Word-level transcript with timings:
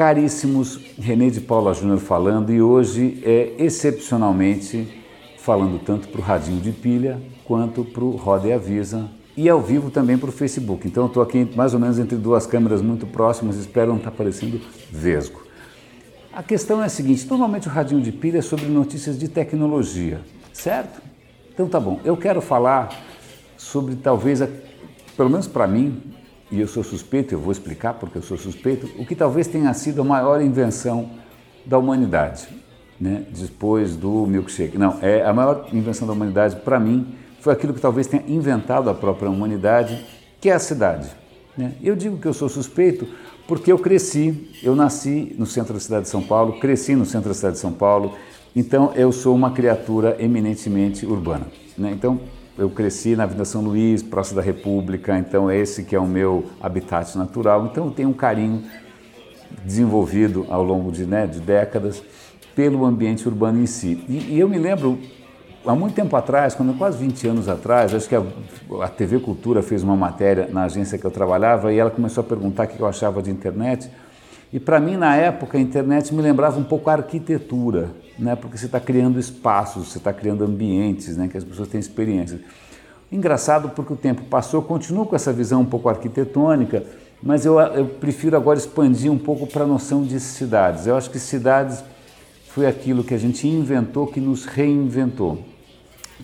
Caríssimos, 0.00 0.80
René 0.98 1.28
de 1.28 1.42
Paula 1.42 1.74
Júnior 1.74 1.98
falando 1.98 2.50
e 2.50 2.62
hoje 2.62 3.20
é 3.22 3.52
excepcionalmente 3.58 4.88
falando 5.36 5.78
tanto 5.78 6.08
para 6.08 6.18
o 6.18 6.24
Radinho 6.24 6.58
de 6.58 6.72
Pilha 6.72 7.20
quanto 7.44 7.84
para 7.84 8.02
o 8.02 8.16
Roda 8.16 8.48
e 8.48 8.52
Avisa 8.54 9.10
e 9.36 9.46
ao 9.46 9.60
vivo 9.60 9.90
também 9.90 10.16
para 10.16 10.30
o 10.30 10.32
Facebook. 10.32 10.88
Então 10.88 11.02
eu 11.02 11.08
estou 11.08 11.22
aqui 11.22 11.46
mais 11.54 11.74
ou 11.74 11.80
menos 11.80 11.98
entre 11.98 12.16
duas 12.16 12.46
câmeras 12.46 12.80
muito 12.80 13.06
próximas, 13.06 13.56
espero 13.56 13.90
não 13.90 13.98
estar 13.98 14.10
tá 14.10 14.16
parecendo 14.16 14.58
vesgo. 14.90 15.42
A 16.32 16.42
questão 16.42 16.82
é 16.82 16.86
a 16.86 16.88
seguinte, 16.88 17.28
normalmente 17.28 17.68
o 17.68 17.70
Radinho 17.70 18.00
de 18.00 18.10
Pilha 18.10 18.38
é 18.38 18.42
sobre 18.42 18.64
notícias 18.68 19.18
de 19.18 19.28
tecnologia, 19.28 20.22
certo? 20.50 21.02
Então 21.52 21.68
tá 21.68 21.78
bom, 21.78 22.00
eu 22.04 22.16
quero 22.16 22.40
falar 22.40 22.88
sobre 23.54 23.96
talvez, 23.96 24.40
a, 24.40 24.48
pelo 25.14 25.28
menos 25.28 25.46
para 25.46 25.66
mim, 25.66 26.00
e 26.50 26.60
eu 26.60 26.66
sou 26.66 26.82
suspeito, 26.82 27.34
eu 27.34 27.38
vou 27.38 27.52
explicar 27.52 27.94
porque 27.94 28.18
eu 28.18 28.22
sou 28.22 28.36
suspeito, 28.36 28.88
o 28.98 29.06
que 29.06 29.14
talvez 29.14 29.46
tenha 29.46 29.72
sido 29.72 30.00
a 30.02 30.04
maior 30.04 30.42
invenção 30.42 31.10
da 31.64 31.78
humanidade, 31.78 32.48
né? 33.00 33.24
depois 33.30 33.96
do 33.96 34.26
milkshake. 34.26 34.76
Não, 34.76 34.98
é 35.00 35.24
a 35.24 35.32
maior 35.32 35.68
invenção 35.72 36.06
da 36.06 36.12
humanidade 36.12 36.56
para 36.56 36.80
mim 36.80 37.14
foi 37.40 37.52
aquilo 37.52 37.72
que 37.72 37.80
talvez 37.80 38.06
tenha 38.06 38.22
inventado 38.28 38.90
a 38.90 38.94
própria 38.94 39.30
humanidade, 39.30 40.04
que 40.40 40.50
é 40.50 40.52
a 40.52 40.58
cidade. 40.58 41.08
Né? 41.56 41.72
Eu 41.82 41.96
digo 41.96 42.18
que 42.18 42.26
eu 42.26 42.34
sou 42.34 42.48
suspeito 42.48 43.06
porque 43.46 43.72
eu 43.72 43.78
cresci, 43.78 44.50
eu 44.62 44.76
nasci 44.76 45.34
no 45.38 45.46
centro 45.46 45.74
da 45.74 45.80
cidade 45.80 46.02
de 46.04 46.10
São 46.10 46.22
Paulo, 46.22 46.60
cresci 46.60 46.94
no 46.94 47.06
centro 47.06 47.28
da 47.28 47.34
cidade 47.34 47.54
de 47.54 47.60
São 47.60 47.72
Paulo, 47.72 48.14
então 48.54 48.92
eu 48.94 49.10
sou 49.10 49.34
uma 49.34 49.52
criatura 49.52 50.16
eminentemente 50.18 51.06
urbana. 51.06 51.46
Né? 51.76 51.92
Então 51.92 52.20
eu 52.60 52.68
cresci 52.68 53.16
na 53.16 53.22
Avenida 53.22 53.46
São 53.46 53.62
Luís, 53.62 54.02
próximo 54.02 54.36
da 54.36 54.42
República, 54.42 55.18
então 55.18 55.48
é 55.48 55.56
esse 55.56 55.82
que 55.82 55.96
é 55.96 55.98
o 55.98 56.06
meu 56.06 56.44
habitat 56.60 57.16
natural. 57.16 57.64
Então 57.64 57.86
eu 57.86 57.90
tenho 57.90 58.10
um 58.10 58.12
carinho 58.12 58.62
desenvolvido 59.64 60.46
ao 60.50 60.62
longo 60.62 60.92
de, 60.92 61.06
né, 61.06 61.26
de 61.26 61.40
décadas 61.40 62.02
pelo 62.54 62.84
ambiente 62.84 63.26
urbano 63.26 63.62
em 63.62 63.66
si. 63.66 64.04
E, 64.06 64.34
e, 64.34 64.38
eu 64.38 64.46
me 64.46 64.58
lembro, 64.58 64.98
há 65.64 65.74
muito 65.74 65.94
tempo 65.94 66.14
atrás, 66.14 66.54
quando 66.54 66.76
quase 66.76 66.98
20 66.98 67.28
anos 67.28 67.48
atrás, 67.48 67.94
acho 67.94 68.06
que 68.06 68.14
a, 68.14 68.22
a 68.82 68.88
TV 68.88 69.20
Cultura 69.20 69.62
fez 69.62 69.82
uma 69.82 69.96
matéria 69.96 70.46
na 70.52 70.64
agência 70.64 70.98
que 70.98 71.04
eu 71.06 71.10
trabalhava 71.10 71.72
e 71.72 71.78
ela 71.78 71.90
começou 71.90 72.20
a 72.20 72.24
perguntar 72.24 72.64
o 72.64 72.68
que 72.68 72.78
eu 72.78 72.86
achava 72.86 73.22
de 73.22 73.30
internet. 73.30 73.90
E 74.52 74.58
para 74.58 74.80
mim, 74.80 74.96
na 74.96 75.14
época, 75.14 75.56
a 75.56 75.60
internet 75.60 76.12
me 76.12 76.20
lembrava 76.20 76.58
um 76.58 76.64
pouco 76.64 76.90
a 76.90 76.94
arquitetura, 76.94 77.90
né? 78.18 78.34
porque 78.34 78.58
você 78.58 78.66
está 78.66 78.80
criando 78.80 79.20
espaços, 79.20 79.88
você 79.88 79.98
está 79.98 80.12
criando 80.12 80.44
ambientes, 80.44 81.16
né? 81.16 81.28
que 81.28 81.36
as 81.36 81.44
pessoas 81.44 81.68
têm 81.68 81.78
experiências. 81.78 82.40
Engraçado 83.12 83.70
porque 83.70 83.92
o 83.92 83.96
tempo 83.96 84.22
passou, 84.24 84.60
continuo 84.62 85.06
com 85.06 85.14
essa 85.14 85.32
visão 85.32 85.60
um 85.60 85.66
pouco 85.66 85.88
arquitetônica, 85.88 86.84
mas 87.22 87.44
eu, 87.44 87.60
eu 87.60 87.86
prefiro 87.86 88.36
agora 88.36 88.58
expandir 88.58 89.10
um 89.10 89.18
pouco 89.18 89.46
para 89.46 89.62
a 89.62 89.66
noção 89.66 90.02
de 90.02 90.18
cidades. 90.18 90.86
Eu 90.86 90.96
acho 90.96 91.10
que 91.10 91.18
cidades 91.18 91.84
foi 92.48 92.66
aquilo 92.66 93.04
que 93.04 93.14
a 93.14 93.18
gente 93.18 93.46
inventou 93.46 94.06
que 94.06 94.20
nos 94.20 94.44
reinventou. 94.46 95.44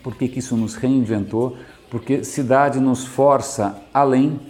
Por 0.03 0.17
que, 0.17 0.27
que 0.27 0.41
isso 0.41 0.57
nos 0.57 0.75
reinventou? 0.75 1.57
Porque 1.89 2.25
cidade 2.25 2.81
nos 2.81 3.05
força 3.05 3.81
além 3.95 4.41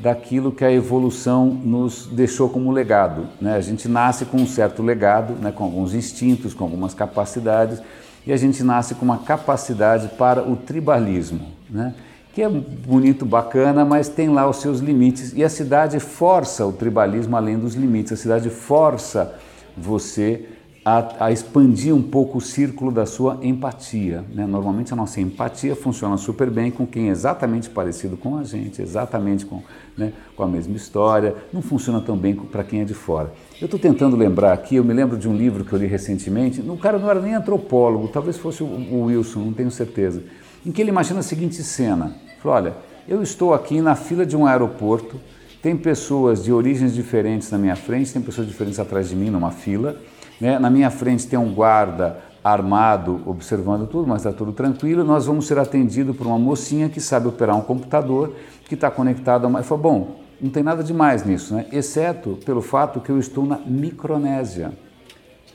daquilo 0.00 0.52
que 0.52 0.64
a 0.64 0.72
evolução 0.72 1.46
nos 1.46 2.06
deixou 2.06 2.48
como 2.48 2.70
legado. 2.70 3.26
Né? 3.40 3.56
A 3.56 3.60
gente 3.60 3.88
nasce 3.88 4.24
com 4.24 4.38
um 4.38 4.46
certo 4.46 4.82
legado, 4.82 5.34
né? 5.34 5.52
com 5.52 5.64
alguns 5.64 5.94
instintos, 5.94 6.54
com 6.54 6.64
algumas 6.64 6.94
capacidades, 6.94 7.80
e 8.26 8.32
a 8.32 8.36
gente 8.36 8.62
nasce 8.62 8.94
com 8.94 9.04
uma 9.04 9.18
capacidade 9.18 10.08
para 10.16 10.42
o 10.42 10.56
tribalismo, 10.56 11.46
né? 11.68 11.94
que 12.34 12.42
é 12.42 12.48
bonito, 12.48 13.24
bacana, 13.24 13.84
mas 13.84 14.08
tem 14.08 14.28
lá 14.28 14.48
os 14.48 14.58
seus 14.58 14.78
limites. 14.78 15.32
E 15.34 15.42
a 15.42 15.48
cidade 15.48 15.98
força 15.98 16.64
o 16.64 16.72
tribalismo 16.72 17.36
além 17.36 17.58
dos 17.58 17.74
limites, 17.74 18.12
a 18.12 18.16
cidade 18.16 18.48
força 18.48 19.34
você 19.76 20.46
a, 20.84 21.26
a, 21.26 21.32
expandir 21.32 21.94
um 21.94 22.02
pouco 22.02 22.38
o 22.38 22.40
círculo 22.40 22.90
da 22.90 23.04
sua 23.04 23.38
empatia. 23.42 24.24
Né? 24.32 24.46
Normalmente 24.46 24.92
a 24.92 24.96
nossa 24.96 25.20
empatia 25.20 25.76
funciona 25.76 26.16
super 26.16 26.50
bem 26.50 26.70
com 26.70 26.86
quem 26.86 27.08
é 27.08 27.10
exatamente 27.10 27.68
parecido 27.68 28.16
com 28.16 28.36
a 28.38 28.44
gente, 28.44 28.80
exatamente 28.80 29.44
com, 29.44 29.62
né, 29.96 30.12
com 30.36 30.42
a 30.42 30.46
mesma 30.46 30.76
história, 30.76 31.34
não 31.52 31.60
funciona 31.60 32.00
tão 32.00 32.16
bem 32.16 32.34
para 32.34 32.64
quem 32.64 32.80
é 32.80 32.84
de 32.84 32.94
fora. 32.94 33.32
Eu 33.60 33.66
estou 33.66 33.78
tentando 33.78 34.16
lembrar 34.16 34.52
aqui, 34.52 34.76
eu 34.76 34.84
me 34.84 34.94
lembro 34.94 35.16
de 35.16 35.28
um 35.28 35.36
livro 35.36 35.64
que 35.64 35.72
eu 35.72 35.78
li 35.78 35.86
recentemente, 35.86 36.60
o 36.60 36.76
cara 36.76 36.98
não 36.98 37.10
era 37.10 37.20
nem 37.20 37.34
antropólogo, 37.34 38.08
talvez 38.08 38.36
fosse 38.36 38.62
o, 38.62 38.66
o 38.66 39.04
Wilson, 39.04 39.40
não 39.40 39.52
tenho 39.52 39.70
certeza, 39.70 40.22
em 40.64 40.72
que 40.72 40.80
ele 40.80 40.90
imagina 40.90 41.20
a 41.20 41.22
seguinte 41.22 41.62
cena, 41.62 42.14
falou, 42.40 42.56
olha, 42.56 42.76
eu 43.08 43.22
estou 43.22 43.54
aqui 43.54 43.80
na 43.80 43.94
fila 43.94 44.24
de 44.24 44.36
um 44.36 44.46
aeroporto, 44.46 45.20
tem 45.62 45.76
pessoas 45.76 46.44
de 46.44 46.52
origens 46.52 46.94
diferentes 46.94 47.50
na 47.50 47.58
minha 47.58 47.76
frente, 47.76 48.12
tem 48.12 48.22
pessoas 48.22 48.46
diferentes 48.46 48.78
atrás 48.78 49.08
de 49.08 49.16
mim 49.16 49.30
numa 49.30 49.50
fila, 49.50 49.96
né? 50.40 50.58
Na 50.58 50.70
minha 50.70 50.90
frente 50.90 51.26
tem 51.26 51.38
um 51.38 51.52
guarda 51.52 52.18
armado 52.42 53.20
observando 53.26 53.86
tudo, 53.86 54.06
mas 54.06 54.18
está 54.18 54.32
tudo 54.32 54.52
tranquilo. 54.52 55.04
Nós 55.04 55.26
vamos 55.26 55.46
ser 55.46 55.58
atendidos 55.58 56.16
por 56.16 56.26
uma 56.26 56.38
mocinha 56.38 56.88
que 56.88 57.00
sabe 57.00 57.28
operar 57.28 57.56
um 57.56 57.60
computador, 57.60 58.34
que 58.66 58.74
está 58.74 58.90
conectado 58.90 59.44
a 59.44 59.48
uma. 59.48 59.62
Falei, 59.62 59.82
bom, 59.82 60.20
não 60.40 60.50
tem 60.50 60.62
nada 60.62 60.82
demais 60.82 61.24
nisso, 61.24 61.54
né? 61.54 61.66
exceto 61.72 62.38
pelo 62.44 62.62
fato 62.62 63.00
que 63.00 63.10
eu 63.10 63.18
estou 63.18 63.44
na 63.44 63.58
Micronésia. 63.58 64.72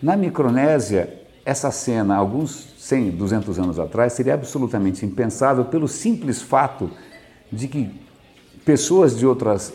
Na 0.02 0.18
Micronésia, 0.18 1.22
essa 1.46 1.72
cena, 1.72 2.16
alguns 2.16 2.74
100, 2.78 3.12
200 3.12 3.60
anos 3.60 3.80
atrás, 3.80 4.14
seria 4.14 4.34
absolutamente 4.34 5.06
impensável 5.06 5.66
pelo 5.66 5.88
simples 5.88 6.42
fato 6.42 6.92
de 7.50 7.68
que 7.70 8.03
pessoas 8.66 9.18
de 9.18 9.26
outras 9.26 9.74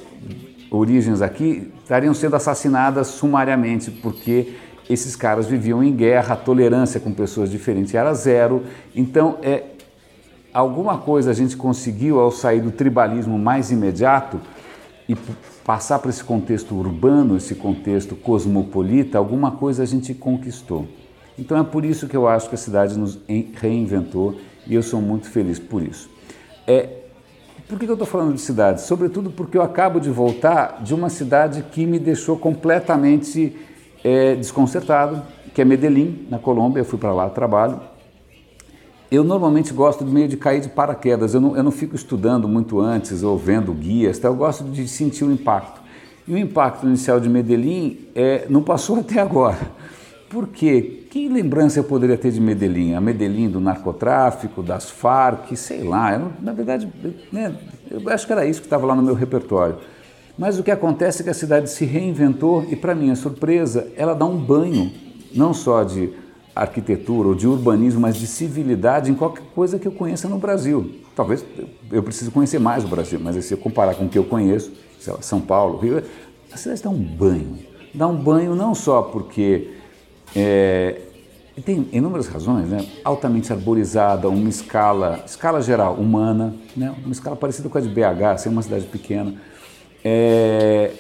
origens 0.71 1.23
aqui 1.23 1.71
estariam 1.83 2.15
sendo 2.15 2.37
assassinadas 2.37 3.09
sumariamente, 3.09 3.91
porque 3.91 4.55
esses 4.89 5.15
caras 5.15 5.47
viviam 5.47 5.83
em 5.83 5.95
guerra, 5.95 6.35
a 6.35 6.37
tolerância 6.37 6.99
com 6.99 7.13
pessoas 7.13 7.51
diferentes 7.51 7.95
era 7.95 8.13
zero. 8.15 8.65
Então, 8.95 9.39
é, 9.43 9.65
alguma 10.53 10.99
coisa 10.99 11.31
a 11.31 11.35
gente 11.35 11.57
conseguiu 11.57 12.21
ao 12.21 12.31
sair 12.31 12.61
do 12.61 12.71
tribalismo 12.71 13.39
mais 13.39 13.71
imediato 13.71 14.41
e 15.09 15.17
passar 15.65 15.99
para 15.99 16.11
esse 16.11 16.25
contexto 16.25 16.75
urbano, 16.75 17.37
esse 17.37 17.55
contexto 17.55 18.15
cosmopolita, 18.15 19.19
alguma 19.19 19.53
coisa 19.53 19.83
a 19.83 19.87
gente 19.87 20.15
conquistou. 20.15 20.87
Então 21.39 21.57
é 21.59 21.63
por 21.63 21.85
isso 21.85 22.09
que 22.09 22.17
eu 22.17 22.27
acho 22.27 22.49
que 22.49 22.55
a 22.55 22.59
cidade 22.59 22.99
nos 22.99 23.19
reinventou 23.55 24.37
e 24.67 24.75
eu 24.75 24.83
sou 24.83 25.01
muito 25.01 25.31
feliz 25.31 25.59
por 25.59 25.83
isso. 25.83 26.11
É, 26.67 26.89
por 27.69 27.79
que 27.79 27.87
eu 27.87 27.93
estou 27.93 28.07
falando 28.07 28.35
de 28.35 28.41
cidade? 28.41 28.81
Sobretudo 28.81 29.31
porque 29.31 29.59
eu 29.59 29.63
acabo 29.63 30.01
de 30.01 30.09
voltar 30.09 30.83
de 30.83 30.95
uma 30.95 31.11
cidade 31.11 31.63
que 31.71 31.85
me 31.85 31.99
deixou 31.99 32.39
completamente 32.39 33.55
é, 34.03 34.35
desconcertado, 34.35 35.23
que 35.53 35.61
é 35.61 35.65
Medellín, 35.67 36.27
na 36.31 36.39
Colômbia, 36.39 36.81
eu 36.81 36.85
fui 36.85 36.99
para 36.99 37.13
lá, 37.13 37.29
trabalho. 37.29 37.79
Eu 39.11 39.23
normalmente 39.23 39.75
gosto 39.75 40.03
de 40.03 40.11
meio 40.11 40.29
de 40.29 40.37
cair 40.37 40.63
de 40.63 40.69
paraquedas, 40.71 41.35
eu 41.35 41.41
não, 41.41 41.57
eu 41.57 41.63
não 41.63 41.71
fico 41.71 41.95
estudando 41.95 42.49
muito 42.49 42.81
antes 42.81 43.23
ou 43.23 43.37
vendo 43.37 43.73
guias, 43.73 44.19
tá? 44.19 44.29
eu 44.29 44.35
gosto 44.35 44.65
de 44.65 44.89
sentir 44.89 45.25
o 45.25 45.31
impacto. 45.31 45.81
E 46.27 46.33
o 46.33 46.39
impacto 46.39 46.87
inicial 46.87 47.21
de 47.21 47.29
Medellín 47.29 48.01
é, 48.15 48.47
não 48.49 48.63
passou 48.63 48.97
até 49.01 49.21
agora. 49.21 49.59
Por 50.29 50.49
quê? 50.49 51.07
Que 51.11 51.29
lembrança 51.29 51.79
eu 51.79 51.85
poderia 51.85 52.17
ter 52.17 52.31
de 52.31 52.41
Medellín? 52.41 52.95
A 52.95 53.01
Medellín 53.01 53.49
do 53.49 53.61
narcotráfico, 53.61 54.63
das 54.63 54.91
Farc, 54.91 55.57
sei 55.57 55.83
lá. 55.83 56.15
Eu, 56.15 56.33
na 56.41 56.53
verdade, 56.53 56.87
né, 57.33 57.55
eu 57.91 58.03
acho 58.11 58.27
que 58.27 58.33
era 58.33 58.45
isso 58.47 58.61
que 58.61 58.67
estava 58.67 58.87
lá 58.87 58.95
no 58.95 59.03
meu 59.03 59.15
repertório. 59.15 59.77
Mas 60.37 60.59
o 60.59 60.63
que 60.63 60.71
acontece 60.71 61.23
é 61.23 61.25
que 61.25 61.31
a 61.31 61.35
cidade 61.35 61.71
se 61.71 61.85
reinventou 61.85 62.65
e, 62.71 62.77
para 62.77 62.95
minha 62.95 63.17
surpresa, 63.17 63.91
ela 63.97 64.15
dá 64.15 64.25
um 64.25 64.37
banho, 64.37 64.93
não 65.35 65.55
só 65.55 65.83
de 65.83 66.11
arquitetura 66.55 67.29
ou 67.29 67.35
de 67.35 67.49
urbanismo, 67.49 68.01
mas 68.01 68.17
de 68.17 68.27
civilidade 68.27 69.11
em 69.11 69.15
qualquer 69.15 69.45
coisa 69.55 69.79
que 69.79 69.89
eu 69.89 69.93
conheça 69.93 70.29
no 70.29 70.39
Brasil. 70.39 70.93
Talvez 71.17 71.45
eu 71.91 72.03
precise 72.03 72.31
conhecer 72.31 72.59
mais 72.59 72.85
o 72.85 72.89
Brasil, 72.89 73.19
mas 73.23 73.43
se 73.45 73.55
eu 73.55 73.59
comparar 73.59 73.95
com 73.95 74.05
o 74.05 74.09
que 74.09 74.19
eu 74.19 74.25
conheço, 74.25 74.73
lá, 75.07 75.23
São 75.23 75.41
Paulo, 75.41 75.79
Rio, 75.79 76.03
a 76.53 76.57
cidade 76.57 76.83
dá 76.83 76.91
um 76.91 76.99
banho. 76.99 77.59
Dá 77.95 78.07
um 78.07 78.17
banho 78.17 78.55
não 78.55 78.75
só 78.75 79.03
porque 79.03 79.78
é, 80.35 81.01
tem 81.65 81.89
inúmeras 81.93 82.29
razões, 82.29 82.69
né? 82.69 82.87
altamente 83.05 83.53
arborizada, 83.53 84.29
uma 84.29 84.49
escala, 84.49 85.23
escala 85.27 85.61
geral 85.61 85.95
humana, 85.95 86.55
né? 86.77 86.95
uma 87.05 87.13
escala 87.13 87.37
parecida 87.37 87.69
com 87.69 87.79
a 87.79 87.81
de 87.81 87.89
BH, 87.89 88.39
ser 88.39 88.49
uma 88.49 88.63
cidade 88.63 88.87
pequena, 88.87 89.35
é, 90.05 90.93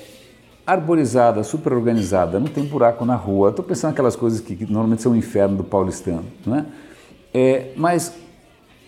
arborizada, 0.66 1.42
super 1.42 1.72
organizada, 1.72 2.38
não 2.38 2.48
tem 2.48 2.64
buraco 2.64 3.04
na 3.04 3.14
rua. 3.14 3.50
Estou 3.50 3.64
pensando 3.64 3.92
aquelas 3.92 4.16
coisas 4.16 4.40
que, 4.40 4.56
que, 4.56 4.64
normalmente 4.64 5.02
são 5.02 5.12
o 5.12 5.16
inferno 5.16 5.56
do 5.56 5.64
paulistano, 5.64 6.26
não 6.44 6.56
é? 6.56 6.66
é? 7.32 7.72
Mas 7.76 8.12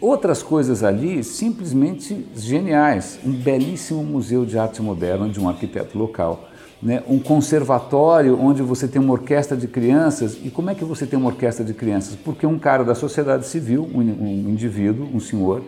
outras 0.00 0.42
coisas 0.42 0.82
ali 0.82 1.22
simplesmente 1.22 2.26
geniais. 2.34 3.18
Um 3.24 3.32
belíssimo 3.32 4.02
museu 4.02 4.44
de 4.44 4.58
arte 4.58 4.82
moderna 4.82 5.28
de 5.28 5.38
um 5.38 5.48
arquiteto 5.48 5.98
local. 5.98 6.49
Né? 6.82 7.02
Um 7.06 7.18
conservatório 7.18 8.40
onde 8.40 8.62
você 8.62 8.88
tem 8.88 9.00
uma 9.00 9.12
orquestra 9.12 9.56
de 9.56 9.68
crianças. 9.68 10.38
E 10.42 10.50
como 10.50 10.70
é 10.70 10.74
que 10.74 10.84
você 10.84 11.06
tem 11.06 11.18
uma 11.18 11.28
orquestra 11.28 11.64
de 11.64 11.74
crianças? 11.74 12.16
Porque 12.16 12.46
um 12.46 12.58
cara 12.58 12.82
da 12.84 12.94
sociedade 12.94 13.46
civil, 13.46 13.88
um, 13.94 14.00
indivíduo, 14.48 15.06
um 15.12 15.20
senhor, 15.20 15.62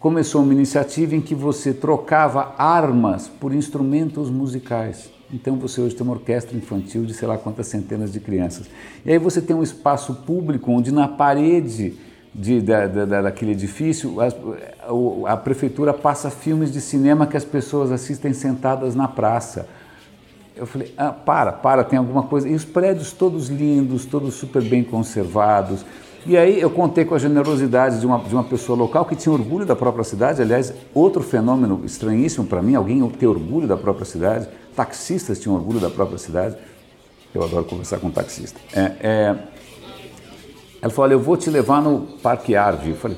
começou 0.00 0.42
uma 0.42 0.52
iniciativa 0.52 1.14
em 1.14 1.20
que 1.20 1.34
você 1.34 1.72
trocava 1.72 2.54
armas 2.58 3.28
por 3.28 3.54
instrumentos 3.54 4.28
musicais. 4.28 5.10
Então 5.32 5.56
você 5.56 5.80
hoje 5.80 5.94
tem 5.94 6.04
uma 6.04 6.14
orquestra 6.14 6.56
infantil 6.56 7.04
de 7.04 7.14
sei 7.14 7.28
lá 7.28 7.38
quantas 7.38 7.68
centenas 7.68 8.12
de 8.12 8.18
crianças. 8.18 8.68
E 9.04 9.12
aí 9.12 9.18
você 9.18 9.40
tem 9.40 9.54
um 9.54 9.62
espaço 9.62 10.14
público 10.26 10.72
onde 10.72 10.90
na 10.90 11.06
parede 11.06 11.94
de, 12.34 12.60
da, 12.60 12.86
da, 12.86 13.22
daquele 13.22 13.52
edifício 13.52 14.16
a, 14.20 15.32
a 15.32 15.36
prefeitura 15.36 15.92
passa 15.92 16.30
filmes 16.30 16.72
de 16.72 16.80
cinema 16.80 17.26
que 17.26 17.36
as 17.36 17.44
pessoas 17.44 17.92
assistem 17.92 18.32
sentadas 18.32 18.94
na 18.94 19.06
praça. 19.06 19.68
Eu 20.60 20.66
falei, 20.66 20.92
ah, 20.98 21.10
para, 21.10 21.52
para, 21.52 21.82
tem 21.82 21.98
alguma 21.98 22.24
coisa. 22.24 22.46
E 22.46 22.54
os 22.54 22.66
prédios 22.66 23.12
todos 23.12 23.48
lindos, 23.48 24.04
todos 24.04 24.34
super 24.34 24.62
bem 24.62 24.84
conservados. 24.84 25.86
E 26.26 26.36
aí 26.36 26.60
eu 26.60 26.68
contei 26.68 27.02
com 27.02 27.14
a 27.14 27.18
generosidade 27.18 27.98
de 27.98 28.04
uma, 28.04 28.18
de 28.18 28.34
uma 28.34 28.44
pessoa 28.44 28.78
local 28.78 29.06
que 29.06 29.16
tinha 29.16 29.32
orgulho 29.32 29.64
da 29.64 29.74
própria 29.74 30.04
cidade. 30.04 30.42
Aliás, 30.42 30.74
outro 30.92 31.22
fenômeno 31.22 31.80
estranhíssimo 31.82 32.46
para 32.46 32.60
mim, 32.60 32.74
alguém 32.74 33.08
ter 33.08 33.26
orgulho 33.26 33.66
da 33.66 33.76
própria 33.76 34.04
cidade. 34.04 34.48
Taxistas 34.76 35.40
tinham 35.40 35.56
orgulho 35.56 35.80
da 35.80 35.88
própria 35.88 36.18
cidade. 36.18 36.56
Eu 37.34 37.42
adoro 37.42 37.64
conversar 37.64 37.98
com 37.98 38.10
taxista. 38.10 38.60
É, 38.74 38.92
é... 39.00 39.36
Ela 40.82 40.90
falou, 40.90 41.04
olha, 41.04 41.14
eu 41.14 41.20
vou 41.20 41.38
te 41.38 41.48
levar 41.48 41.80
no 41.80 42.02
Parque 42.22 42.54
Arve. 42.54 42.90
Eu 42.90 42.96
falei, 42.96 43.16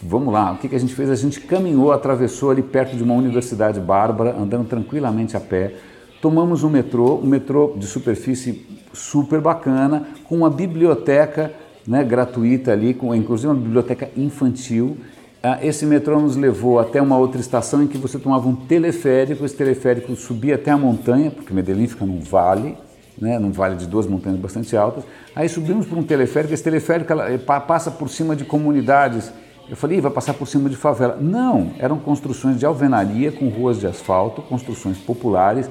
vamos 0.00 0.32
lá. 0.32 0.52
O 0.52 0.58
que, 0.58 0.68
que 0.68 0.76
a 0.76 0.80
gente 0.80 0.94
fez? 0.94 1.10
A 1.10 1.16
gente 1.16 1.40
caminhou, 1.40 1.90
atravessou 1.90 2.52
ali 2.52 2.62
perto 2.62 2.96
de 2.96 3.02
uma 3.02 3.14
universidade 3.14 3.80
bárbara, 3.80 4.36
andando 4.38 4.68
tranquilamente 4.68 5.36
a 5.36 5.40
pé 5.40 5.74
tomamos 6.24 6.64
um 6.64 6.70
metrô, 6.70 7.16
um 7.16 7.26
metrô 7.26 7.74
de 7.76 7.86
superfície 7.86 8.66
super 8.94 9.42
bacana, 9.42 10.08
com 10.26 10.38
uma 10.38 10.48
biblioteca 10.48 11.52
né, 11.86 12.02
gratuita 12.02 12.72
ali, 12.72 12.94
com 12.94 13.14
inclusive 13.14 13.52
uma 13.52 13.60
biblioteca 13.60 14.08
infantil. 14.16 14.96
Ah, 15.42 15.58
esse 15.60 15.84
metrô 15.84 16.18
nos 16.18 16.34
levou 16.34 16.78
até 16.78 17.02
uma 17.02 17.18
outra 17.18 17.42
estação 17.42 17.82
em 17.82 17.86
que 17.86 17.98
você 17.98 18.18
tomava 18.18 18.48
um 18.48 18.56
teleférico, 18.56 19.44
esse 19.44 19.54
teleférico 19.54 20.16
subia 20.16 20.54
até 20.54 20.70
a 20.70 20.78
montanha, 20.78 21.30
porque 21.30 21.52
Medellín 21.52 21.86
fica 21.86 22.06
num 22.06 22.20
vale, 22.20 22.74
né, 23.20 23.38
num 23.38 23.52
vale 23.52 23.76
de 23.76 23.86
duas 23.86 24.06
montanhas 24.06 24.40
bastante 24.40 24.74
altas. 24.74 25.04
Aí 25.36 25.46
subimos 25.46 25.84
por 25.84 25.98
um 25.98 26.02
teleférico, 26.02 26.54
esse 26.54 26.64
teleférico 26.64 27.12
ela, 27.12 27.38
passa 27.60 27.90
por 27.90 28.08
cima 28.08 28.34
de 28.34 28.46
comunidades. 28.46 29.30
Eu 29.68 29.76
falei, 29.76 30.00
vai 30.00 30.10
passar 30.10 30.32
por 30.32 30.48
cima 30.48 30.70
de 30.70 30.76
favela. 30.76 31.18
Não, 31.20 31.72
eram 31.78 31.98
construções 31.98 32.58
de 32.58 32.64
alvenaria 32.64 33.30
com 33.30 33.48
ruas 33.48 33.78
de 33.78 33.86
asfalto, 33.86 34.40
construções 34.40 34.96
populares, 34.96 35.68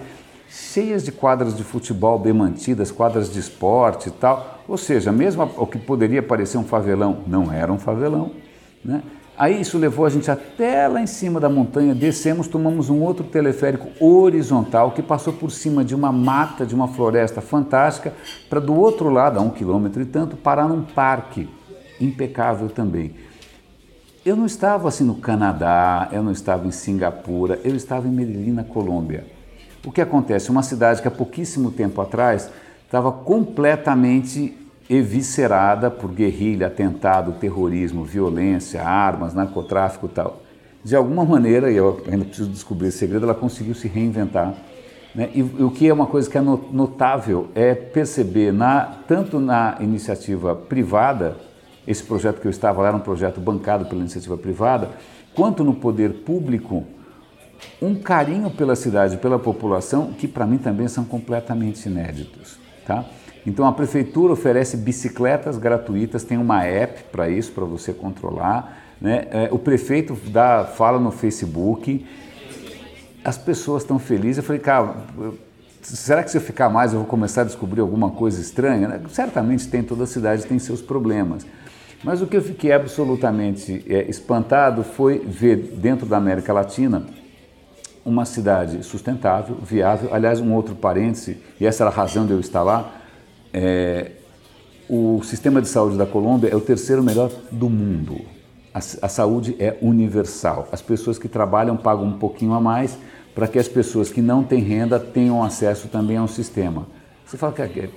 cheias 0.53 1.03
de 1.03 1.11
quadras 1.11 1.57
de 1.57 1.63
futebol 1.63 2.19
bem 2.19 2.31
mantidas, 2.31 2.91
quadras 2.91 3.31
de 3.31 3.39
esporte 3.39 4.09
e 4.09 4.11
tal. 4.11 4.59
Ou 4.67 4.77
seja, 4.77 5.11
mesmo 5.11 5.49
o 5.57 5.65
que 5.65 5.79
poderia 5.79 6.21
parecer 6.21 6.59
um 6.59 6.63
favelão, 6.63 7.23
não 7.25 7.51
era 7.51 7.73
um 7.73 7.79
favelão. 7.79 8.31
Né? 8.85 9.01
Aí 9.35 9.59
isso 9.59 9.79
levou 9.79 10.05
a 10.05 10.11
gente 10.11 10.29
até 10.29 10.87
lá 10.87 11.01
em 11.01 11.07
cima 11.07 11.39
da 11.39 11.49
montanha, 11.49 11.95
descemos, 11.95 12.47
tomamos 12.47 12.91
um 12.91 13.01
outro 13.01 13.25
teleférico 13.25 13.87
horizontal 13.99 14.91
que 14.91 15.01
passou 15.01 15.33
por 15.33 15.49
cima 15.49 15.83
de 15.83 15.95
uma 15.95 16.11
mata, 16.11 16.67
de 16.67 16.75
uma 16.75 16.87
floresta 16.87 17.41
fantástica, 17.41 18.13
para 18.47 18.59
do 18.59 18.75
outro 18.75 19.09
lado, 19.09 19.39
a 19.39 19.41
um 19.41 19.49
quilômetro 19.49 20.03
e 20.03 20.05
tanto, 20.05 20.37
parar 20.37 20.67
num 20.67 20.83
parque 20.83 21.49
impecável 21.99 22.69
também. 22.69 23.15
Eu 24.23 24.35
não 24.35 24.45
estava 24.45 24.87
assim 24.87 25.03
no 25.03 25.15
Canadá, 25.15 26.09
eu 26.11 26.21
não 26.21 26.31
estava 26.31 26.67
em 26.67 26.71
Singapura, 26.71 27.59
eu 27.63 27.75
estava 27.75 28.07
em 28.07 28.11
Medellín, 28.11 28.51
na 28.51 28.63
Colômbia. 28.63 29.32
O 29.85 29.91
que 29.91 30.01
acontece? 30.01 30.49
Uma 30.49 30.63
cidade 30.63 31.01
que 31.01 31.07
há 31.07 31.11
pouquíssimo 31.11 31.71
tempo 31.71 31.99
atrás 32.01 32.49
estava 32.85 33.11
completamente 33.11 34.57
eviscerada 34.89 35.91
por 35.91 36.11
guerrilha, 36.11 36.67
atentado, 36.67 37.33
terrorismo, 37.33 38.03
violência, 38.03 38.81
armas, 38.81 39.33
narcotráfico 39.33 40.05
e 40.05 40.09
tal. 40.09 40.41
De 40.83 40.95
alguma 40.95 41.25
maneira, 41.25 41.71
e 41.71 41.77
eu 41.77 42.01
ainda 42.09 42.25
preciso 42.25 42.49
descobrir 42.49 42.89
esse 42.89 42.97
segredo, 42.97 43.25
ela 43.25 43.33
conseguiu 43.33 43.73
se 43.73 43.87
reinventar. 43.87 44.53
Né? 45.15 45.29
E, 45.33 45.39
e, 45.39 45.63
o 45.63 45.71
que 45.71 45.87
é 45.87 45.93
uma 45.93 46.05
coisa 46.05 46.29
que 46.29 46.37
é 46.37 46.41
notável 46.41 47.49
é 47.55 47.73
perceber, 47.73 48.51
na, 48.51 48.97
tanto 49.07 49.39
na 49.39 49.77
iniciativa 49.79 50.55
privada, 50.55 51.37
esse 51.87 52.03
projeto 52.03 52.39
que 52.39 52.47
eu 52.47 52.51
estava 52.51 52.81
lá 52.81 52.89
era 52.89 52.97
um 52.97 53.01
projeto 53.01 53.39
bancado 53.39 53.85
pela 53.85 54.01
iniciativa 54.01 54.37
privada, 54.37 54.89
quanto 55.33 55.63
no 55.63 55.73
poder 55.73 56.23
público, 56.25 56.85
um 57.81 57.95
carinho 57.95 58.49
pela 58.49 58.75
cidade, 58.75 59.17
pela 59.17 59.37
população, 59.37 60.13
que 60.13 60.27
para 60.27 60.45
mim 60.45 60.57
também 60.57 60.87
são 60.87 61.03
completamente 61.03 61.87
inéditos. 61.87 62.57
Tá? 62.85 63.05
Então 63.45 63.65
a 63.65 63.73
prefeitura 63.73 64.33
oferece 64.33 64.77
bicicletas 64.77 65.57
gratuitas, 65.57 66.23
tem 66.23 66.37
uma 66.37 66.63
app 66.63 67.03
para 67.11 67.29
isso, 67.29 67.51
para 67.51 67.65
você 67.65 67.93
controlar. 67.93 68.77
Né? 69.01 69.27
É, 69.31 69.49
o 69.51 69.59
prefeito 69.59 70.17
dá, 70.27 70.63
fala 70.63 70.99
no 70.99 71.11
Facebook, 71.11 72.05
as 73.23 73.37
pessoas 73.37 73.83
estão 73.83 73.99
felizes. 73.99 74.37
Eu 74.37 74.43
falei, 74.43 74.61
cara, 74.61 74.95
será 75.81 76.23
que 76.23 76.31
se 76.31 76.37
eu 76.37 76.41
ficar 76.41 76.69
mais 76.69 76.93
eu 76.93 76.99
vou 76.99 77.07
começar 77.07 77.41
a 77.41 77.45
descobrir 77.45 77.81
alguma 77.81 78.11
coisa 78.11 78.39
estranha? 78.39 78.87
Né? 78.87 79.01
Certamente 79.09 79.67
tem, 79.67 79.83
toda 79.83 80.05
cidade 80.05 80.45
tem 80.45 80.57
seus 80.57 80.81
problemas. 80.81 81.45
Mas 82.03 82.21
o 82.21 82.27
que 82.27 82.35
eu 82.35 82.41
fiquei 82.41 82.71
absolutamente 82.71 83.83
é, 83.87 84.09
espantado 84.09 84.83
foi 84.83 85.19
ver 85.19 85.55
dentro 85.77 86.05
da 86.05 86.17
América 86.17 86.51
Latina 86.51 87.03
uma 88.05 88.25
cidade 88.25 88.83
sustentável, 88.83 89.57
viável. 89.61 90.13
Aliás, 90.13 90.39
um 90.39 90.53
outro 90.53 90.75
parêntese, 90.75 91.37
e 91.59 91.65
essa 91.65 91.83
era 91.83 91.91
a 91.91 91.93
razão 91.93 92.25
de 92.25 92.33
eu 92.33 92.39
estar 92.39 92.63
lá, 92.63 92.91
é, 93.53 94.11
o 94.89 95.21
sistema 95.23 95.61
de 95.61 95.67
saúde 95.67 95.97
da 95.97 96.05
Colômbia 96.05 96.49
é 96.49 96.55
o 96.55 96.61
terceiro 96.61 97.03
melhor 97.03 97.31
do 97.51 97.69
mundo. 97.69 98.21
A, 98.73 98.79
a, 98.79 99.09
saúde 99.09 99.55
é 99.59 99.77
universal. 99.81 100.67
As 100.71 100.81
pessoas 100.81 101.17
que 101.17 101.27
trabalham 101.27 101.77
pagam 101.77 102.05
um 102.05 102.17
pouquinho 102.17 102.53
a 102.53 102.59
mais 102.59 102.97
para 103.33 103.47
que 103.47 103.57
as 103.57 103.67
pessoas 103.67 104.09
que 104.09 104.21
não 104.21 104.43
têm 104.43 104.61
renda 104.61 104.99
tenham 104.99 105.43
acesso 105.43 105.87
também 105.87 106.17
ao 106.17 106.27
sistema. 106.27 106.87
Você 107.25 107.37
fala 107.37 107.53
que 107.53 107.61
é, 107.61 107.89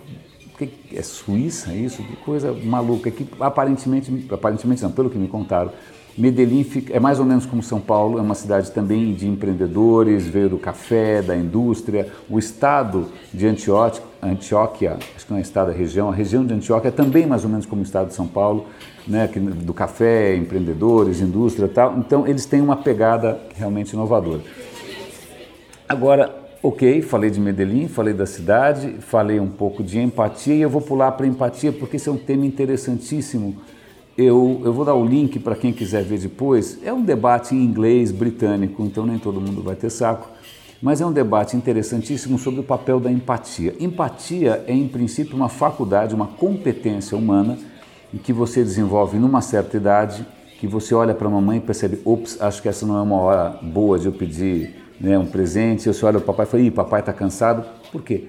que 0.58 0.70
é 0.96 1.02
Suíça 1.02 1.74
isso? 1.74 2.02
Que 2.02 2.16
coisa 2.16 2.52
maluca. 2.52 3.10
Que 3.10 3.26
aparentemente, 3.40 4.28
aparentemente 4.30 4.82
não, 4.82 4.92
pelo 4.92 5.10
que 5.10 5.18
me 5.18 5.28
contaram, 5.28 5.72
Medellín 6.16 6.64
é 6.90 6.98
mais 6.98 7.20
ou 7.20 7.26
menos 7.26 7.44
como 7.44 7.62
São 7.62 7.78
Paulo, 7.78 8.18
é 8.18 8.22
uma 8.22 8.34
cidade 8.34 8.70
também 8.70 9.12
de 9.12 9.28
empreendedores, 9.28 10.26
veio 10.26 10.48
do 10.48 10.56
café, 10.56 11.20
da 11.20 11.36
indústria. 11.36 12.08
O 12.30 12.38
estado 12.38 13.08
de 13.34 13.46
Antioquia, 13.46 14.96
acho 15.14 15.26
que 15.26 15.30
não 15.30 15.38
é 15.38 15.42
estado, 15.42 15.70
é 15.70 15.74
região, 15.74 16.08
a 16.08 16.14
região 16.14 16.44
de 16.46 16.54
Antioquia 16.54 16.88
é 16.88 16.90
também 16.90 17.26
mais 17.26 17.44
ou 17.44 17.50
menos 17.50 17.66
como 17.66 17.82
o 17.82 17.84
estado 17.84 18.08
de 18.08 18.14
São 18.14 18.26
Paulo, 18.26 18.66
né, 19.06 19.28
do 19.28 19.74
café, 19.74 20.34
empreendedores, 20.34 21.20
indústria 21.20 21.66
e 21.66 21.68
tal. 21.68 21.98
Então 21.98 22.26
eles 22.26 22.46
têm 22.46 22.62
uma 22.62 22.76
pegada 22.76 23.38
realmente 23.54 23.92
inovadora. 23.92 24.40
Agora, 25.86 26.34
ok, 26.62 27.02
falei 27.02 27.30
de 27.30 27.38
Medellín, 27.38 27.88
falei 27.88 28.14
da 28.14 28.24
cidade, 28.24 28.96
falei 29.00 29.38
um 29.38 29.50
pouco 29.50 29.84
de 29.84 29.98
empatia 29.98 30.54
e 30.54 30.62
eu 30.62 30.70
vou 30.70 30.80
pular 30.80 31.12
para 31.12 31.26
empatia 31.26 31.72
porque 31.72 31.96
esse 31.96 32.08
é 32.08 32.12
um 32.12 32.16
tema 32.16 32.46
interessantíssimo 32.46 33.54
eu, 34.16 34.62
eu 34.64 34.72
vou 34.72 34.84
dar 34.84 34.94
o 34.94 35.04
link 35.04 35.38
para 35.38 35.54
quem 35.54 35.72
quiser 35.72 36.02
ver 36.02 36.18
depois. 36.18 36.78
É 36.82 36.92
um 36.92 37.02
debate 37.02 37.54
em 37.54 37.62
inglês 37.62 38.10
britânico, 38.10 38.82
então 38.82 39.04
nem 39.04 39.18
todo 39.18 39.40
mundo 39.40 39.62
vai 39.62 39.74
ter 39.74 39.90
saco. 39.90 40.28
Mas 40.80 41.00
é 41.00 41.06
um 41.06 41.12
debate 41.12 41.56
interessantíssimo 41.56 42.38
sobre 42.38 42.60
o 42.60 42.62
papel 42.62 43.00
da 43.00 43.10
empatia. 43.10 43.74
Empatia 43.80 44.64
é, 44.66 44.72
em 44.72 44.88
princípio, 44.88 45.36
uma 45.36 45.48
faculdade, 45.48 46.14
uma 46.14 46.26
competência 46.26 47.16
humana 47.16 47.58
que 48.22 48.32
você 48.32 48.62
desenvolve 48.62 49.18
numa 49.18 49.42
certa 49.42 49.76
idade, 49.76 50.26
que 50.58 50.66
você 50.66 50.94
olha 50.94 51.14
para 51.14 51.28
a 51.28 51.30
mamãe 51.30 51.58
e 51.58 51.60
percebe, 51.60 52.00
ops, 52.04 52.40
acho 52.40 52.62
que 52.62 52.68
essa 52.68 52.86
não 52.86 52.96
é 52.96 53.02
uma 53.02 53.16
hora 53.16 53.58
boa 53.62 53.98
de 53.98 54.06
eu 54.06 54.12
pedir 54.12 54.74
né, 54.98 55.18
um 55.18 55.26
presente. 55.26 55.92
Você 55.92 56.06
olha 56.06 56.18
o 56.18 56.22
papai 56.22 56.46
e 56.46 56.48
fala, 56.48 56.62
ih, 56.62 56.70
papai 56.70 57.00
está 57.00 57.12
cansado. 57.12 57.64
Por 57.92 58.02
quê? 58.02 58.28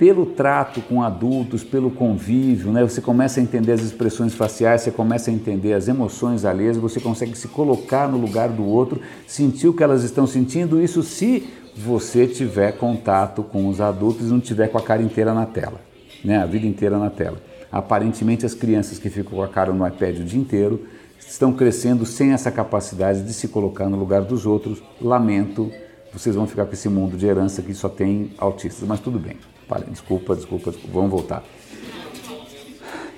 Pelo 0.00 0.24
trato 0.24 0.80
com 0.80 1.02
adultos, 1.02 1.62
pelo 1.62 1.90
convívio, 1.90 2.72
né? 2.72 2.82
você 2.82 3.02
começa 3.02 3.38
a 3.38 3.42
entender 3.42 3.72
as 3.72 3.82
expressões 3.82 4.32
faciais, 4.32 4.80
você 4.80 4.90
começa 4.90 5.30
a 5.30 5.34
entender 5.34 5.74
as 5.74 5.88
emoções 5.88 6.46
alheias, 6.46 6.78
você 6.78 6.98
consegue 6.98 7.36
se 7.36 7.46
colocar 7.48 8.08
no 8.08 8.16
lugar 8.16 8.48
do 8.48 8.64
outro, 8.64 8.98
sentir 9.26 9.68
o 9.68 9.74
que 9.74 9.82
elas 9.82 10.02
estão 10.02 10.26
sentindo, 10.26 10.82
isso 10.82 11.02
se 11.02 11.46
você 11.76 12.26
tiver 12.26 12.78
contato 12.78 13.42
com 13.42 13.68
os 13.68 13.78
adultos 13.78 14.26
e 14.26 14.30
não 14.30 14.40
tiver 14.40 14.68
com 14.68 14.78
a 14.78 14.82
cara 14.82 15.02
inteira 15.02 15.34
na 15.34 15.44
tela, 15.44 15.82
né? 16.24 16.38
a 16.38 16.46
vida 16.46 16.66
inteira 16.66 16.96
na 16.96 17.10
tela. 17.10 17.36
Aparentemente 17.70 18.46
as 18.46 18.54
crianças 18.54 18.98
que 18.98 19.10
ficam 19.10 19.32
com 19.32 19.42
a 19.42 19.48
cara 19.48 19.70
no 19.70 19.86
iPad 19.86 20.20
o 20.20 20.24
dia 20.24 20.40
inteiro 20.40 20.86
estão 21.18 21.52
crescendo 21.52 22.06
sem 22.06 22.32
essa 22.32 22.50
capacidade 22.50 23.22
de 23.22 23.34
se 23.34 23.48
colocar 23.48 23.90
no 23.90 23.98
lugar 23.98 24.22
dos 24.22 24.46
outros. 24.46 24.82
Lamento, 24.98 25.70
vocês 26.10 26.34
vão 26.34 26.46
ficar 26.46 26.64
com 26.64 26.72
esse 26.72 26.88
mundo 26.88 27.18
de 27.18 27.26
herança 27.26 27.60
que 27.60 27.74
só 27.74 27.90
tem 27.90 28.32
autistas, 28.38 28.88
mas 28.88 28.98
tudo 28.98 29.18
bem. 29.18 29.36
Desculpa, 29.78 30.34
desculpa, 30.34 30.70
desculpa, 30.70 30.92
vamos 30.92 31.10
voltar. 31.10 31.44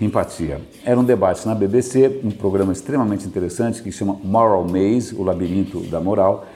Empatia. 0.00 0.60
Era 0.84 0.98
um 0.98 1.04
debate 1.04 1.46
na 1.46 1.54
BBC, 1.54 2.20
um 2.24 2.30
programa 2.30 2.72
extremamente 2.72 3.26
interessante 3.26 3.82
que 3.82 3.92
chama 3.92 4.18
Moral 4.22 4.64
Maze, 4.64 5.14
o 5.14 5.22
labirinto 5.22 5.80
da 5.80 6.00
moral, 6.00 6.46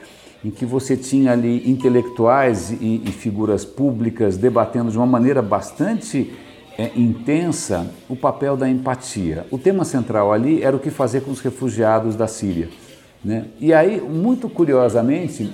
em 0.44 0.50
que 0.50 0.66
você 0.66 0.96
tinha 0.96 1.32
ali 1.32 1.70
intelectuais 1.70 2.70
e, 2.70 3.02
e 3.04 3.12
figuras 3.12 3.64
públicas 3.64 4.36
debatendo 4.36 4.90
de 4.90 4.96
uma 4.96 5.06
maneira 5.06 5.40
bastante 5.40 6.32
é, 6.76 6.90
intensa 6.96 7.90
o 8.08 8.16
papel 8.16 8.56
da 8.56 8.68
empatia. 8.68 9.46
O 9.50 9.58
tema 9.58 9.84
central 9.84 10.32
ali 10.32 10.62
era 10.62 10.76
o 10.76 10.80
que 10.80 10.90
fazer 10.90 11.22
com 11.22 11.30
os 11.30 11.40
refugiados 11.40 12.16
da 12.16 12.26
Síria. 12.26 12.68
Né? 13.24 13.46
E 13.58 13.72
aí, 13.72 14.00
muito 14.00 14.48
curiosamente, 14.48 15.52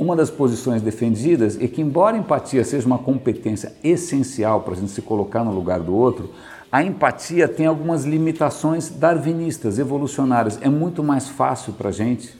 uma 0.00 0.16
das 0.16 0.30
posições 0.30 0.80
defendidas 0.80 1.60
é 1.60 1.68
que, 1.68 1.82
embora 1.82 2.16
a 2.16 2.18
empatia 2.18 2.64
seja 2.64 2.86
uma 2.86 2.98
competência 2.98 3.74
essencial 3.84 4.62
para 4.62 4.72
a 4.72 4.76
gente 4.76 4.90
se 4.90 5.02
colocar 5.02 5.44
no 5.44 5.52
lugar 5.52 5.80
do 5.80 5.94
outro, 5.94 6.30
a 6.72 6.82
empatia 6.82 7.46
tem 7.46 7.66
algumas 7.66 8.04
limitações 8.04 8.88
darwinistas, 8.88 9.78
evolucionárias. 9.78 10.58
É 10.62 10.70
muito 10.70 11.04
mais 11.04 11.28
fácil 11.28 11.74
para 11.74 11.90
a 11.90 11.92
gente 11.92 12.34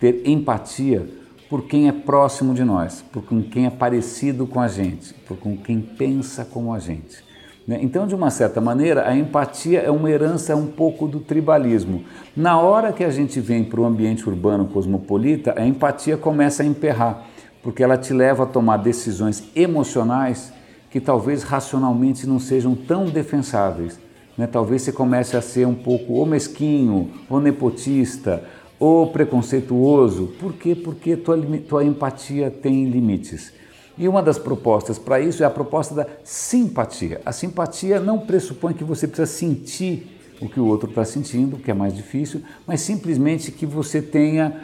ter 0.00 0.22
empatia 0.24 1.06
por 1.50 1.64
quem 1.66 1.88
é 1.88 1.92
próximo 1.92 2.54
de 2.54 2.64
nós, 2.64 3.04
por 3.12 3.22
quem 3.22 3.66
é 3.66 3.70
parecido 3.70 4.46
com 4.46 4.58
a 4.58 4.66
gente, 4.66 5.12
por 5.12 5.36
quem 5.36 5.80
pensa 5.80 6.42
como 6.42 6.72
a 6.72 6.78
gente. 6.78 7.22
Né? 7.66 7.78
Então, 7.82 8.06
de 8.06 8.14
uma 8.14 8.30
certa 8.30 8.60
maneira, 8.60 9.08
a 9.08 9.16
empatia 9.16 9.80
é 9.80 9.90
uma 9.90 10.10
herança 10.10 10.54
um 10.54 10.66
pouco 10.66 11.08
do 11.08 11.20
tribalismo. 11.20 12.04
Na 12.36 12.58
hora 12.58 12.92
que 12.92 13.02
a 13.02 13.10
gente 13.10 13.40
vem 13.40 13.64
para 13.64 13.80
o 13.80 13.84
ambiente 13.84 14.28
urbano 14.28 14.66
cosmopolita, 14.66 15.54
a 15.56 15.66
empatia 15.66 16.16
começa 16.16 16.62
a 16.62 16.66
emperrar, 16.66 17.26
porque 17.62 17.82
ela 17.82 17.96
te 17.96 18.12
leva 18.12 18.44
a 18.44 18.46
tomar 18.46 18.76
decisões 18.78 19.44
emocionais 19.56 20.52
que 20.90 21.00
talvez 21.00 21.42
racionalmente 21.42 22.26
não 22.26 22.38
sejam 22.38 22.74
tão 22.74 23.06
defensáveis. 23.06 23.98
Né? 24.36 24.46
Talvez 24.46 24.82
você 24.82 24.92
comece 24.92 25.36
a 25.36 25.40
ser 25.40 25.66
um 25.66 25.74
pouco 25.74 26.12
ou 26.12 26.26
mesquinho, 26.26 27.10
ou 27.28 27.40
nepotista, 27.40 28.44
ou 28.78 29.06
preconceituoso. 29.06 30.34
Por 30.38 30.52
quê? 30.52 30.74
Porque 30.74 31.16
tua, 31.16 31.38
tua 31.68 31.84
empatia 31.84 32.50
tem 32.50 32.84
limites. 32.84 33.52
E 33.96 34.08
uma 34.08 34.22
das 34.22 34.38
propostas 34.38 34.98
para 34.98 35.20
isso 35.20 35.42
é 35.42 35.46
a 35.46 35.50
proposta 35.50 35.94
da 35.94 36.06
simpatia. 36.24 37.20
A 37.24 37.32
simpatia 37.32 38.00
não 38.00 38.18
pressupõe 38.18 38.74
que 38.74 38.82
você 38.82 39.06
precisa 39.06 39.26
sentir 39.26 40.14
o 40.40 40.48
que 40.48 40.58
o 40.58 40.66
outro 40.66 40.90
está 40.90 41.04
sentindo, 41.04 41.56
que 41.56 41.70
é 41.70 41.74
mais 41.74 41.94
difícil, 41.94 42.42
mas 42.66 42.80
simplesmente 42.80 43.52
que 43.52 43.64
você 43.64 44.02
tenha, 44.02 44.60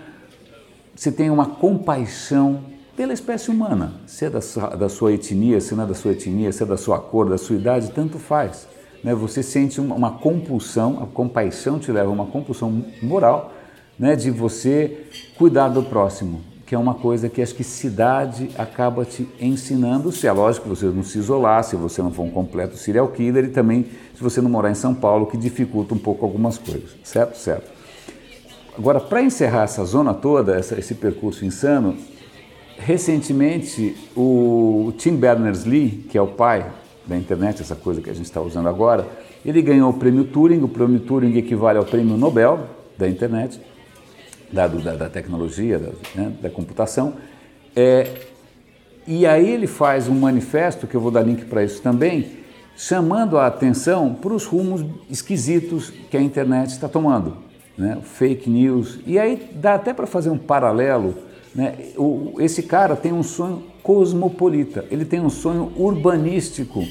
você 0.94 1.12
tenha 1.12 1.32
uma 1.32 1.46
compaixão 1.46 2.60
pela 2.96 3.12
espécie 3.12 3.50
humana, 3.50 3.94
se 4.06 4.26
é 4.26 4.30
da 4.30 4.40
sua, 4.40 4.68
da 4.76 4.88
sua 4.88 5.12
etnia, 5.12 5.60
se 5.60 5.74
não 5.74 5.84
é 5.84 5.86
da 5.86 5.94
sua 5.94 6.12
etnia, 6.12 6.52
se 6.52 6.62
é 6.62 6.66
da 6.66 6.76
sua 6.76 6.98
cor, 6.98 7.30
da 7.30 7.38
sua 7.38 7.56
idade, 7.56 7.92
tanto 7.92 8.18
faz. 8.18 8.66
Né? 9.02 9.14
Você 9.14 9.42
sente 9.42 9.80
uma, 9.80 9.94
uma 9.94 10.10
compulsão, 10.18 11.02
a 11.02 11.06
compaixão 11.06 11.78
te 11.78 11.90
leva 11.90 12.08
a 12.08 12.12
uma 12.12 12.26
compulsão 12.26 12.84
moral 13.00 13.54
né, 13.98 14.16
de 14.16 14.30
você 14.30 15.04
cuidar 15.38 15.68
do 15.68 15.82
próximo, 15.82 16.42
que 16.70 16.74
é 16.76 16.78
uma 16.78 16.94
coisa 16.94 17.28
que 17.28 17.42
acho 17.42 17.52
que 17.52 17.64
cidade 17.64 18.48
acaba 18.56 19.04
te 19.04 19.28
ensinando, 19.40 20.12
se 20.12 20.28
é 20.28 20.30
lógico 20.30 20.68
que 20.68 20.68
você 20.68 20.86
não 20.86 21.02
se 21.02 21.18
isolar, 21.18 21.64
se 21.64 21.74
você 21.74 22.00
não 22.00 22.12
for 22.12 22.22
um 22.22 22.30
completo 22.30 22.76
serial 22.76 23.08
killer 23.08 23.46
e 23.46 23.48
também 23.48 23.86
se 24.14 24.22
você 24.22 24.40
não 24.40 24.48
morar 24.48 24.70
em 24.70 24.76
São 24.76 24.94
Paulo, 24.94 25.26
que 25.26 25.36
dificulta 25.36 25.94
um 25.94 25.98
pouco 25.98 26.24
algumas 26.24 26.58
coisas, 26.58 26.90
certo? 27.02 27.36
Certo. 27.36 27.68
Agora, 28.78 29.00
para 29.00 29.20
encerrar 29.20 29.64
essa 29.64 29.84
zona 29.84 30.14
toda, 30.14 30.56
essa, 30.56 30.78
esse 30.78 30.94
percurso 30.94 31.44
insano, 31.44 31.96
recentemente 32.78 33.96
o 34.16 34.92
Tim 34.96 35.16
Berners-Lee, 35.16 36.06
que 36.08 36.16
é 36.16 36.22
o 36.22 36.28
pai 36.28 36.70
da 37.04 37.16
internet, 37.16 37.62
essa 37.62 37.74
coisa 37.74 38.00
que 38.00 38.10
a 38.10 38.14
gente 38.14 38.26
está 38.26 38.40
usando 38.40 38.68
agora, 38.68 39.08
ele 39.44 39.60
ganhou 39.60 39.90
o 39.90 39.94
prêmio 39.94 40.22
Turing, 40.22 40.62
o 40.62 40.68
prêmio 40.68 41.00
Turing 41.00 41.36
equivale 41.36 41.78
ao 41.78 41.84
prêmio 41.84 42.16
Nobel 42.16 42.60
da 42.96 43.08
internet, 43.08 43.60
da, 44.52 44.66
da, 44.66 44.96
da 44.96 45.08
tecnologia, 45.08 45.78
da, 45.78 45.90
né, 46.14 46.32
da 46.40 46.50
computação. 46.50 47.14
É, 47.74 48.08
e 49.06 49.26
aí 49.26 49.48
ele 49.48 49.66
faz 49.66 50.08
um 50.08 50.14
manifesto, 50.14 50.86
que 50.86 50.94
eu 50.94 51.00
vou 51.00 51.10
dar 51.10 51.22
link 51.22 51.44
para 51.46 51.64
isso 51.64 51.80
também, 51.82 52.38
chamando 52.76 53.38
a 53.38 53.46
atenção 53.46 54.14
para 54.14 54.32
os 54.32 54.44
rumos 54.46 54.84
esquisitos 55.08 55.90
que 56.10 56.16
a 56.16 56.20
internet 56.20 56.70
está 56.70 56.88
tomando, 56.88 57.36
né? 57.76 57.98
fake 58.02 58.48
news. 58.48 59.00
E 59.06 59.18
aí 59.18 59.50
dá 59.54 59.74
até 59.74 59.92
para 59.92 60.06
fazer 60.06 60.30
um 60.30 60.38
paralelo. 60.38 61.14
Né? 61.54 61.74
O, 61.96 62.36
esse 62.38 62.62
cara 62.62 62.96
tem 62.96 63.12
um 63.12 63.22
sonho 63.22 63.64
cosmopolita, 63.82 64.84
ele 64.90 65.04
tem 65.04 65.20
um 65.20 65.30
sonho 65.30 65.72
urbanístico 65.76 66.86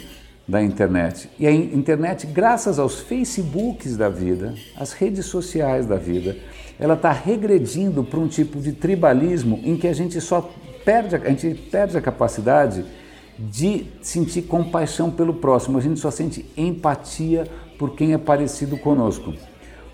da 0.50 0.64
internet. 0.64 1.30
E 1.38 1.46
a 1.46 1.52
internet, 1.52 2.26
graças 2.26 2.80
aos 2.80 3.00
Facebooks 3.02 3.96
da 3.96 4.10
vida, 4.10 4.56
as 4.76 4.94
redes 4.94 5.28
sociais 5.28 5.86
da 5.86 5.96
vida, 5.96 6.36
ela 6.80 6.96
está 6.96 7.12
regredindo 7.12 8.04
para 8.04 8.20
um 8.20 8.28
tipo 8.28 8.60
de 8.60 8.72
tribalismo 8.72 9.60
em 9.64 9.78
que 9.78 9.88
a 9.88 9.94
gente 9.94 10.20
só 10.20 10.50
perde, 10.84 11.16
a 11.16 11.30
gente 11.30 11.54
perde 11.54 11.96
a 11.96 12.02
capacidade 12.02 12.84
de 13.38 13.86
sentir 14.02 14.42
compaixão 14.42 15.12
pelo 15.12 15.36
próximo, 15.36 15.78
a 15.78 15.82
gente 15.82 16.00
só 16.00 16.10
sente 16.10 16.44
empatia 16.58 17.46
por 17.78 17.92
quem 17.92 18.14
é 18.14 18.18
parecido 18.18 18.76
conosco. 18.76 19.32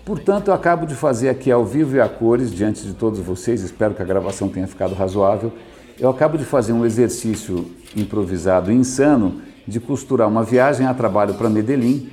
Portanto, 0.06 0.48
eu 0.48 0.54
acabo 0.54 0.86
de 0.86 0.94
fazer 0.94 1.28
aqui 1.28 1.52
ao 1.52 1.66
vivo 1.66 1.96
e 1.96 2.00
a 2.00 2.08
cores, 2.08 2.50
diante 2.50 2.82
de 2.82 2.94
todos 2.94 3.20
vocês, 3.20 3.60
espero 3.60 3.92
que 3.92 4.00
a 4.00 4.06
gravação 4.06 4.48
tenha 4.48 4.66
ficado 4.66 4.94
razoável. 4.94 5.52
Eu 6.00 6.08
acabo 6.08 6.38
de 6.38 6.44
fazer 6.44 6.72
um 6.72 6.86
exercício 6.86 7.70
improvisado 7.94 8.72
insano 8.72 9.42
de 9.66 9.80
costurar 9.80 10.28
uma 10.28 10.42
viagem 10.42 10.86
a 10.86 10.94
trabalho 10.94 11.34
para 11.34 11.48
Medellín, 11.50 12.10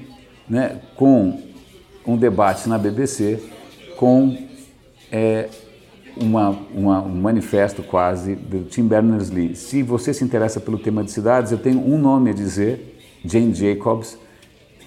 né, 0.49 0.81
com 0.95 1.39
um 2.05 2.17
debate 2.17 2.67
na 2.67 2.77
BBC, 2.77 3.41
com 3.97 4.37
é, 5.11 5.49
uma, 6.17 6.49
uma, 6.73 7.01
um 7.01 7.21
manifesto 7.21 7.83
quase 7.83 8.35
do 8.35 8.63
Tim 8.63 8.87
Berners-Lee. 8.87 9.55
Se 9.55 9.83
você 9.83 10.13
se 10.13 10.23
interessa 10.23 10.59
pelo 10.59 10.77
tema 10.77 11.03
de 11.03 11.11
cidades, 11.11 11.51
eu 11.51 11.57
tenho 11.57 11.79
um 11.79 11.97
nome 11.97 12.31
a 12.31 12.33
dizer, 12.33 12.99
Jane 13.23 13.53
Jacobs, 13.53 14.17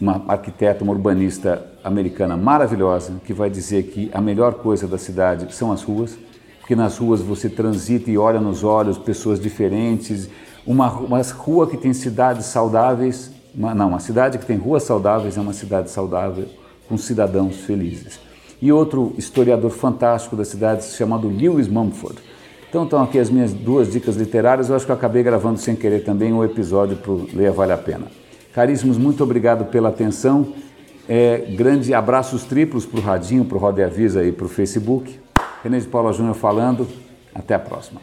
uma 0.01 0.25
arquiteta, 0.29 0.85
uma 0.85 0.93
urbanista 0.93 1.67
americana 1.83 2.37
maravilhosa, 2.37 3.15
que 3.25 3.33
vai 3.33 3.49
dizer 3.49 3.85
que 3.85 4.11
a 4.13 4.21
melhor 4.21 4.55
coisa 4.55 4.87
da 4.87 4.99
cidade 4.99 5.55
são 5.55 5.73
as 5.73 5.83
ruas, 5.83 6.19
porque 6.61 6.77
nas 6.77 6.99
ruas 6.99 7.21
você 7.21 7.49
transita 7.49 8.11
e 8.11 8.19
olha 8.19 8.41
nos 8.41 8.63
olhos 8.65 8.99
pessoas 8.99 9.41
diferentes, 9.41 10.29
uma, 10.67 10.91
uma 10.91 11.23
rua 11.23 11.67
que 11.67 11.77
tem 11.77 11.93
cidades 11.93 12.47
saudáveis, 12.47 13.31
uma, 13.55 13.75
não, 13.75 13.89
uma 13.89 14.01
cidade 14.01 14.39
que 14.39 14.45
tem 14.45 14.57
ruas 14.57 14.83
saudáveis 14.83 15.39
é 15.39 15.41
uma 15.41 15.53
cidade 15.53 15.91
saudável 15.91 16.47
com 16.89 16.99
cidadãos 16.99 17.57
felizes. 17.57 18.19
E 18.61 18.73
outro 18.73 19.15
historiador 19.17 19.71
fantástico 19.71 20.35
da 20.35 20.45
cidade 20.45 20.85
chamado 20.85 21.29
Lewis 21.29 21.69
Mumford. 21.69 22.19
Então 22.69 22.85
estão 22.85 23.03
aqui 23.03 23.19
as 23.19 23.31
minhas 23.31 23.53
duas 23.53 23.93
dicas 23.93 24.17
literárias, 24.17 24.69
eu 24.69 24.77
acho 24.77 24.85
que 24.85 24.91
eu 24.91 24.97
acabei 24.97 25.23
gravando 25.23 25.59
sem 25.59 25.77
querer 25.77 26.05
também 26.05 26.33
um 26.33 26.45
episódio 26.45 26.97
para 26.97 27.13
o 27.13 27.29
Leia 27.33 27.53
Vale 27.53 27.73
a 27.73 27.79
Pena. 27.79 28.07
Caríssimos, 28.53 28.99
muito 28.99 29.23
obrigado 29.23 29.67
pela 29.67 29.91
atenção. 29.91 30.53
É, 31.09 31.39
grande 31.57 31.95
abraços 31.95 32.45
triplos 32.45 32.85
para 32.85 32.99
o 32.99 33.03
Radinho, 33.03 33.45
para 33.45 33.57
o 33.57 33.61
Roda 33.61 33.81
e 33.81 33.85
Avisa 33.85 34.25
e 34.25 34.33
para 34.33 34.47
o 34.47 34.49
Facebook. 34.49 35.21
René 35.63 35.79
de 35.79 35.87
Paula 35.87 36.13
Júnior 36.13 36.35
falando. 36.35 36.87
Até 37.35 37.55
a 37.55 37.59
próxima. 37.59 38.01